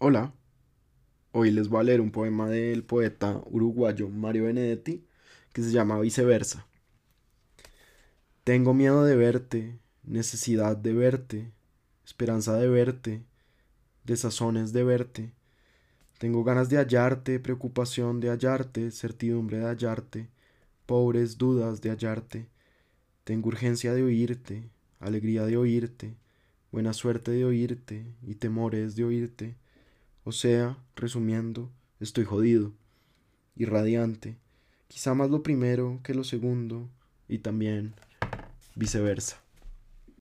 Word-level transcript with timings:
Hola, 0.00 0.32
hoy 1.32 1.50
les 1.50 1.68
voy 1.68 1.80
a 1.80 1.82
leer 1.82 2.00
un 2.00 2.12
poema 2.12 2.48
del 2.48 2.84
poeta 2.84 3.42
uruguayo 3.46 4.08
Mario 4.08 4.44
Benedetti 4.44 5.04
que 5.52 5.60
se 5.60 5.72
llama 5.72 5.98
Viceversa. 5.98 6.68
Tengo 8.44 8.74
miedo 8.74 9.02
de 9.02 9.16
verte, 9.16 9.80
necesidad 10.04 10.76
de 10.76 10.92
verte, 10.92 11.50
esperanza 12.06 12.56
de 12.56 12.68
verte, 12.68 13.24
desazones 14.04 14.72
de 14.72 14.84
verte. 14.84 15.32
Tengo 16.18 16.44
ganas 16.44 16.68
de 16.68 16.76
hallarte, 16.76 17.40
preocupación 17.40 18.20
de 18.20 18.28
hallarte, 18.28 18.92
certidumbre 18.92 19.58
de 19.58 19.64
hallarte, 19.64 20.28
pobres 20.86 21.38
dudas 21.38 21.80
de 21.80 21.90
hallarte. 21.90 22.48
Tengo 23.24 23.48
urgencia 23.48 23.92
de 23.94 24.04
oírte, 24.04 24.70
alegría 25.00 25.44
de 25.44 25.56
oírte, 25.56 26.14
buena 26.70 26.92
suerte 26.92 27.32
de 27.32 27.44
oírte 27.44 28.06
y 28.22 28.36
temores 28.36 28.94
de 28.94 29.02
oírte 29.02 29.56
o 30.24 30.32
sea, 30.32 30.78
resumiendo, 30.96 31.70
estoy 32.00 32.24
jodido, 32.24 32.72
irradiante, 33.56 34.36
quizá 34.88 35.14
más 35.14 35.30
lo 35.30 35.42
primero 35.42 36.00
que 36.02 36.14
lo 36.14 36.24
segundo 36.24 36.88
y 37.28 37.38
también 37.38 37.94
viceversa. 38.74 39.42